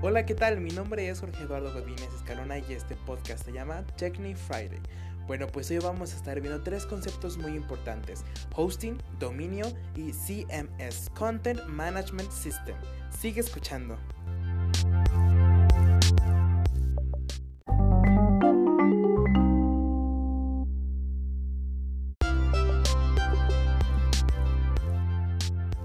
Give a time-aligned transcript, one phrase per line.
[0.00, 0.60] Hola, ¿qué tal?
[0.60, 4.78] Mi nombre es Jorge Eduardo Godínez Escalona y este podcast se llama Techni Friday.
[5.26, 8.22] Bueno, pues hoy vamos a estar viendo tres conceptos muy importantes:
[8.54, 9.66] hosting, dominio
[9.96, 12.76] y CMS, Content Management System.
[13.10, 13.98] Sigue escuchando.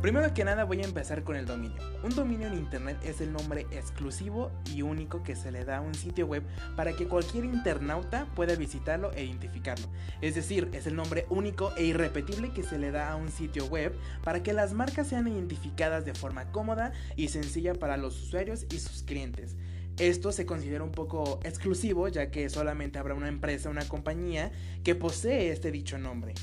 [0.03, 1.81] Primero que nada voy a empezar con el dominio.
[2.03, 5.81] Un dominio en Internet es el nombre exclusivo y único que se le da a
[5.81, 6.43] un sitio web
[6.75, 9.87] para que cualquier internauta pueda visitarlo e identificarlo.
[10.19, 13.65] Es decir, es el nombre único e irrepetible que se le da a un sitio
[13.67, 13.95] web
[14.25, 18.79] para que las marcas sean identificadas de forma cómoda y sencilla para los usuarios y
[18.79, 19.55] sus clientes.
[19.97, 24.51] Esto se considera un poco exclusivo ya que solamente habrá una empresa, una compañía
[24.83, 26.33] que posee este dicho nombre.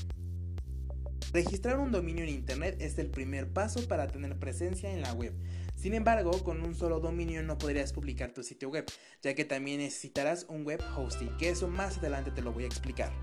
[1.33, 5.33] Registrar un dominio en Internet es el primer paso para tener presencia en la web.
[5.75, 8.85] Sin embargo, con un solo dominio no podrías publicar tu sitio web,
[9.21, 12.67] ya que también necesitarás un web hosting, que eso más adelante te lo voy a
[12.67, 13.13] explicar.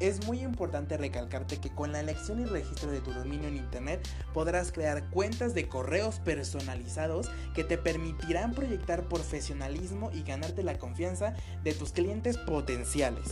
[0.00, 4.00] Es muy importante recalcarte que con la elección y registro de tu dominio en Internet
[4.32, 11.34] podrás crear cuentas de correos personalizados que te permitirán proyectar profesionalismo y ganarte la confianza
[11.62, 13.30] de tus clientes potenciales.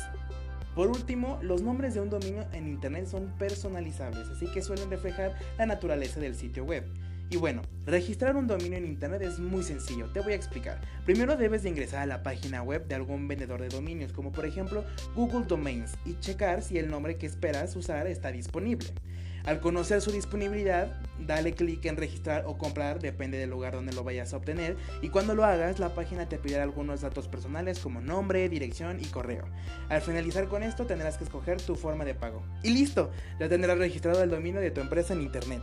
[0.75, 5.37] Por último, los nombres de un dominio en Internet son personalizables, así que suelen reflejar
[5.59, 6.85] la naturaleza del sitio web.
[7.29, 10.81] Y bueno, registrar un dominio en Internet es muy sencillo, te voy a explicar.
[11.07, 14.45] Primero debes de ingresar a la página web de algún vendedor de dominios, como por
[14.45, 18.89] ejemplo Google Domains, y checar si el nombre que esperas usar está disponible.
[19.45, 24.05] Al conocer su disponibilidad, dale clic en registrar o comprar, depende del lugar donde lo
[24.05, 28.01] vayas a obtener, y cuando lo hagas, la página te pedirá algunos datos personales como
[28.01, 29.45] nombre, dirección y correo.
[29.89, 32.43] Al finalizar con esto, tendrás que escoger tu forma de pago.
[32.63, 35.63] Y listo, ya tendrás registrado el dominio de tu empresa en internet.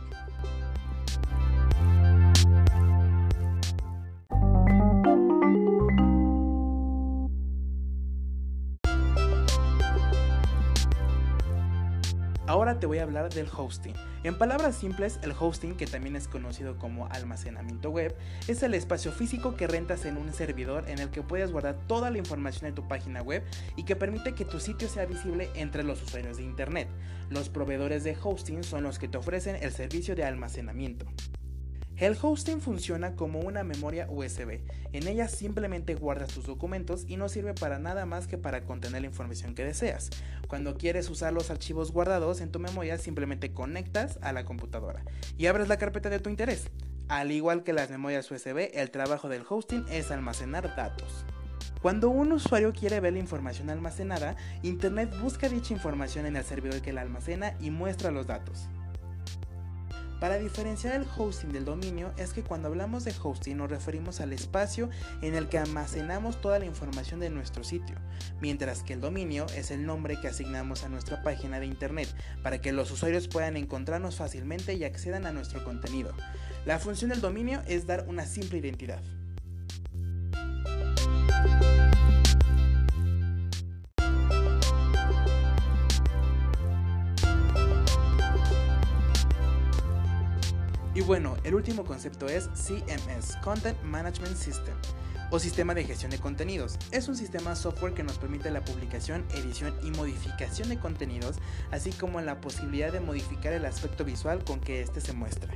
[12.50, 13.94] Ahora te voy a hablar del hosting.
[14.24, 18.16] En palabras simples, el hosting, que también es conocido como almacenamiento web,
[18.48, 22.10] es el espacio físico que rentas en un servidor en el que puedes guardar toda
[22.10, 23.44] la información de tu página web
[23.76, 26.88] y que permite que tu sitio sea visible entre los usuarios de Internet.
[27.28, 31.06] Los proveedores de hosting son los que te ofrecen el servicio de almacenamiento.
[32.00, 34.62] El hosting funciona como una memoria USB.
[34.94, 39.02] En ella simplemente guardas tus documentos y no sirve para nada más que para contener
[39.02, 40.08] la información que deseas.
[40.48, 45.04] Cuando quieres usar los archivos guardados en tu memoria simplemente conectas a la computadora
[45.36, 46.70] y abres la carpeta de tu interés.
[47.08, 51.26] Al igual que las memorias USB, el trabajo del hosting es almacenar datos.
[51.82, 56.80] Cuando un usuario quiere ver la información almacenada, Internet busca dicha información en el servidor
[56.80, 58.70] que la almacena y muestra los datos.
[60.20, 64.34] Para diferenciar el hosting del dominio es que cuando hablamos de hosting nos referimos al
[64.34, 64.90] espacio
[65.22, 67.96] en el que almacenamos toda la información de nuestro sitio,
[68.38, 72.60] mientras que el dominio es el nombre que asignamos a nuestra página de internet para
[72.60, 76.14] que los usuarios puedan encontrarnos fácilmente y accedan a nuestro contenido.
[76.66, 79.02] La función del dominio es dar una simple identidad.
[91.00, 94.74] Y bueno, el último concepto es CMS, Content Management System,
[95.30, 96.76] o sistema de gestión de contenidos.
[96.90, 101.38] Es un sistema software que nos permite la publicación, edición y modificación de contenidos,
[101.70, 105.54] así como la posibilidad de modificar el aspecto visual con que éste se muestra.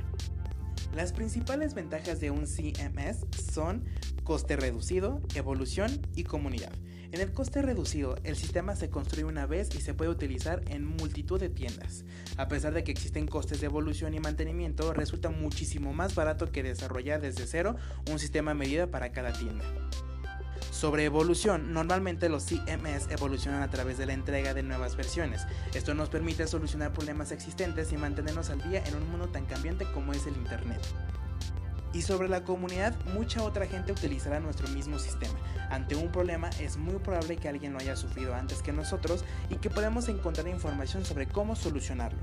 [0.95, 3.85] Las principales ventajas de un CMS son
[4.23, 6.71] coste reducido, evolución y comunidad.
[7.15, 10.85] En el coste reducido, el sistema se construye una vez y se puede utilizar en
[10.85, 12.03] multitud de tiendas.
[12.35, 16.61] A pesar de que existen costes de evolución y mantenimiento, resulta muchísimo más barato que
[16.61, 17.77] desarrollar desde cero
[18.11, 19.63] un sistema a medida para cada tienda.
[20.71, 25.43] Sobre evolución, normalmente los CMS evolucionan a través de la entrega de nuevas versiones.
[25.73, 29.85] Esto nos permite solucionar problemas existentes y mantenernos al día en un mundo tan cambiante
[29.93, 30.81] como es el Internet.
[31.95, 35.39] Y sobre la comunidad, mucha otra gente utilizará nuestro mismo sistema.
[35.69, 39.55] Ante un problema es muy probable que alguien lo haya sufrido antes que nosotros y
[39.55, 42.19] que podamos encontrar información sobre cómo solucionarlo.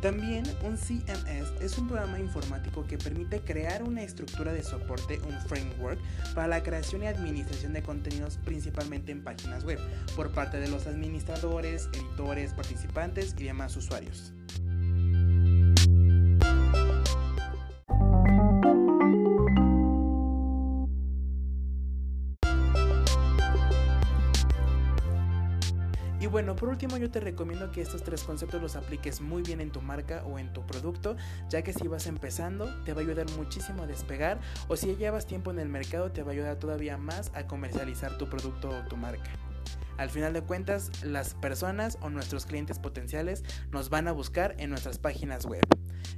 [0.00, 5.40] También un CMS es un programa informático que permite crear una estructura de soporte, un
[5.48, 5.98] framework,
[6.32, 9.80] para la creación y administración de contenidos principalmente en páginas web,
[10.14, 14.32] por parte de los administradores, editores, participantes y demás usuarios.
[26.32, 29.70] Bueno, por último yo te recomiendo que estos tres conceptos los apliques muy bien en
[29.70, 31.14] tu marca o en tu producto,
[31.50, 35.26] ya que si vas empezando te va a ayudar muchísimo a despegar o si llevas
[35.26, 38.88] tiempo en el mercado te va a ayudar todavía más a comercializar tu producto o
[38.88, 39.30] tu marca.
[39.98, 44.70] Al final de cuentas, las personas o nuestros clientes potenciales nos van a buscar en
[44.70, 45.62] nuestras páginas web.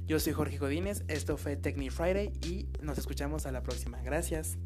[0.05, 4.01] Yo soy Jorge Godínez, esto fue Technic Friday y nos escuchamos a la próxima.
[4.01, 4.57] Gracias.